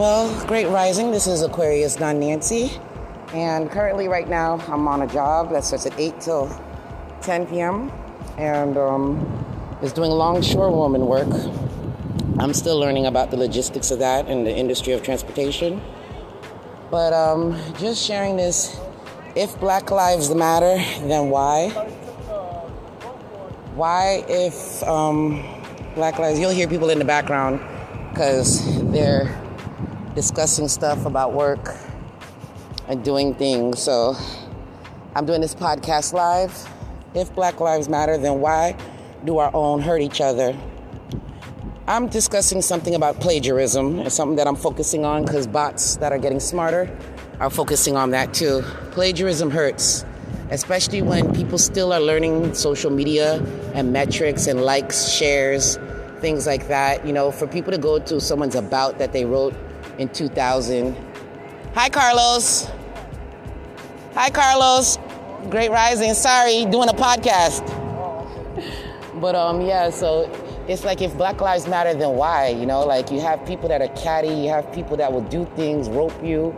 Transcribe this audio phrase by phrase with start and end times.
[0.00, 1.10] Well, great rising.
[1.10, 2.70] This is Aquarius Don Nancy.
[3.34, 6.48] And currently, right now, I'm on a job that starts at 8 till
[7.20, 7.92] 10 p.m.
[8.38, 11.28] and um, is doing longshorewoman work.
[12.38, 15.82] I'm still learning about the logistics of that and the industry of transportation.
[16.90, 18.80] But um, just sharing this
[19.36, 20.76] if Black Lives Matter,
[21.08, 21.68] then why?
[23.74, 25.44] Why, if um,
[25.94, 27.60] Black Lives, you'll hear people in the background
[28.14, 29.36] because they're
[30.14, 31.74] discussing stuff about work
[32.88, 33.80] and doing things.
[33.80, 34.16] So
[35.14, 36.68] I'm doing this podcast live.
[37.14, 38.76] If Black Lives Matter, then why
[39.24, 40.56] do our own hurt each other?
[41.86, 44.08] I'm discussing something about plagiarism.
[44.10, 46.96] Something that I'm focusing on because bots that are getting smarter
[47.40, 48.62] are focusing on that too.
[48.92, 50.04] Plagiarism hurts,
[50.50, 53.42] especially when people still are learning social media
[53.74, 55.78] and metrics and likes, shares,
[56.20, 57.04] things like that.
[57.04, 59.54] You know, for people to go to someone's about that they wrote
[59.98, 60.96] in 2000.
[61.74, 62.70] Hi, Carlos.
[64.14, 64.98] Hi, Carlos.
[65.48, 66.14] Great rising.
[66.14, 67.66] Sorry, doing a podcast.
[69.20, 70.30] But um, yeah, so
[70.66, 72.48] it's like if Black Lives Matter, then why?
[72.48, 75.44] You know, like you have people that are catty, you have people that will do
[75.56, 76.56] things, rope you,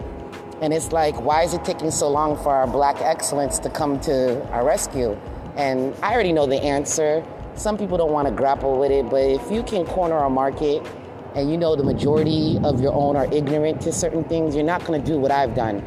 [0.61, 3.98] and it's like, why is it taking so long for our black excellence to come
[4.00, 5.19] to our rescue?
[5.56, 7.24] And I already know the answer.
[7.55, 10.86] Some people don't want to grapple with it, but if you can corner a market
[11.34, 14.84] and you know the majority of your own are ignorant to certain things, you're not
[14.84, 15.83] going to do what I've done.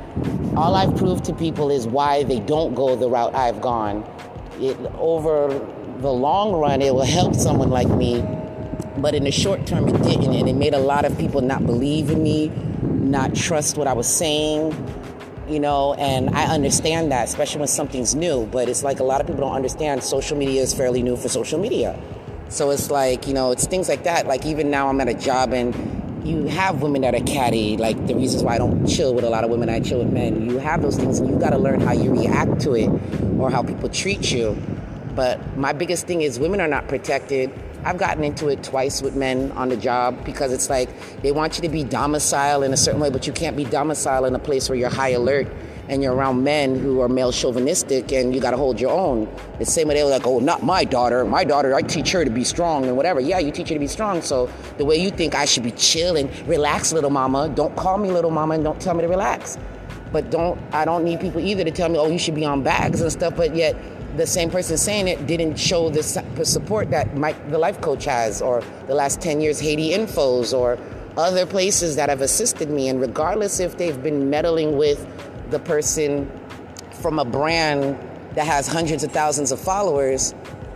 [0.58, 4.04] All I've proved to people is why they don't go the route I've gone.
[4.60, 5.50] It, over
[6.00, 8.22] the long run, it will help someone like me,
[8.98, 10.34] but in the short term, it didn't.
[10.34, 12.48] And it made a lot of people not believe in me,
[12.82, 14.74] not trust what I was saying,
[15.48, 18.46] you know, and I understand that, especially when something's new.
[18.48, 21.30] But it's like a lot of people don't understand social media is fairly new for
[21.30, 22.00] social media.
[22.50, 24.28] So it's like, you know, it's things like that.
[24.28, 25.74] Like even now I'm at a job and
[26.26, 29.30] you have women that are catty, like the reasons why I don't chill with a
[29.30, 30.50] lot of women, I chill with men.
[30.50, 32.90] You have those things and you gotta learn how you react to it
[33.40, 34.58] or how people treat you.
[35.16, 37.52] But my biggest thing is women are not protected.
[37.84, 40.90] I've gotten into it twice with men on the job because it's like
[41.22, 44.26] they want you to be domicile in a certain way, but you can't be domicile
[44.26, 45.48] in a place where you're high alert
[45.88, 49.34] and you're around men who are male chauvinistic and you got to hold your own.
[49.60, 51.24] The same way they're like, oh, not my daughter.
[51.26, 53.20] My daughter, I teach her to be strong and whatever.
[53.20, 54.22] Yeah, you teach her to be strong.
[54.22, 57.98] So the way you think I should be chill and relax, little mama, don't call
[57.98, 59.58] me little mama and don't tell me to relax.
[60.12, 62.64] But don't, I don't need people either to tell me, oh, you should be on
[62.64, 63.36] bags and stuff.
[63.36, 63.76] But yet
[64.18, 68.42] the same person saying it didn't show the support that Mike, the life coach has,
[68.42, 70.80] or the last 10 years Haiti Infos, or
[71.18, 72.88] other places that have assisted me.
[72.88, 75.06] And regardless if they've been meddling with
[75.50, 76.32] the person
[76.92, 77.98] from a brand
[78.36, 80.34] that has hundreds of thousands of followers,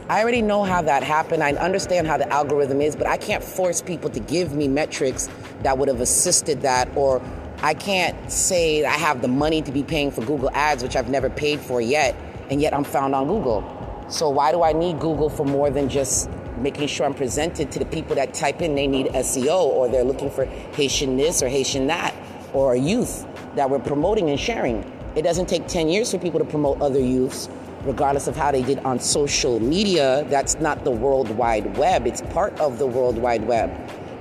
[0.10, 1.44] I already know how that happened.
[1.44, 5.30] I understand how the algorithm is, but I can't force people to give me metrics
[5.62, 7.22] that would have assisted that, or
[7.62, 11.10] I can't say I have the money to be paying for Google ads, which I've
[11.10, 12.16] never paid for yet,
[12.50, 13.64] and yet I'm found on Google.
[14.10, 17.80] So why do I need Google for more than just making sure I'm presented to
[17.80, 21.50] the people that type in they need SEO or they're looking for Haitian this or
[21.50, 22.16] Haitian that
[22.54, 23.28] or youth?
[23.60, 24.90] That we're promoting and sharing.
[25.18, 27.50] It doesn't take 10 years for people to promote other youths,
[27.84, 30.24] regardless of how they did on social media.
[30.30, 33.70] That's not the World Wide Web, it's part of the World Wide Web.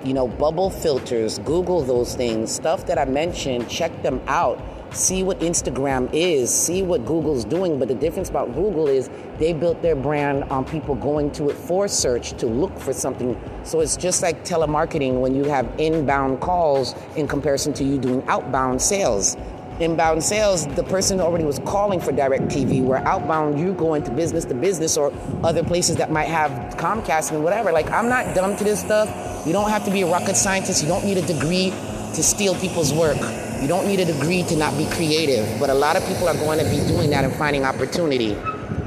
[0.02, 4.60] You know, bubble filters, Google those things, stuff that I mentioned, check them out
[4.92, 7.78] see what Instagram is, see what Google's doing.
[7.78, 11.56] But the difference about Google is they built their brand on people going to it
[11.56, 13.40] for search to look for something.
[13.64, 18.26] So it's just like telemarketing when you have inbound calls in comparison to you doing
[18.28, 19.36] outbound sales.
[19.80, 24.44] Inbound sales, the person already was calling for DirecTV, where outbound, you go into business
[24.46, 25.12] to business or
[25.44, 27.70] other places that might have Comcast and whatever.
[27.70, 29.08] Like, I'm not dumb to this stuff.
[29.46, 32.56] You don't have to be a rocket scientist, you don't need a degree to steal
[32.56, 33.18] people's work.
[33.60, 36.34] You don't need a degree to not be creative, but a lot of people are
[36.34, 38.36] going to be doing that and finding opportunity.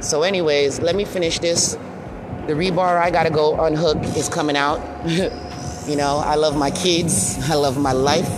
[0.00, 1.74] So, anyways, let me finish this.
[2.46, 4.80] The rebar I gotta go unhook is coming out.
[5.86, 8.30] you know, I love my kids, I love my life,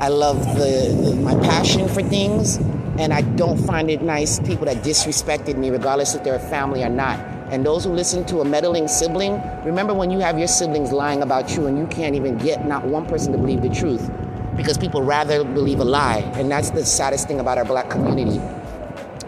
[0.00, 2.58] I love the, my passion for things,
[2.98, 6.84] and I don't find it nice people that disrespected me, regardless if they're a family
[6.84, 7.18] or not.
[7.50, 11.22] And those who listen to a meddling sibling, remember when you have your siblings lying
[11.22, 14.08] about you and you can't even get not one person to believe the truth
[14.56, 16.18] because people rather believe a lie.
[16.34, 18.40] And that's the saddest thing about our black community.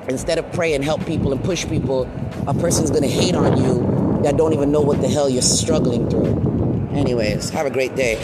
[0.08, 2.08] Instead of pray and help people and push people,
[2.46, 6.08] a person's gonna hate on you that don't even know what the hell you're struggling
[6.08, 6.88] through.
[6.92, 8.14] Anyways, have a great day.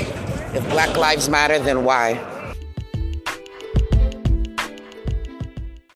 [0.55, 2.30] If Black Lives Matter, then why?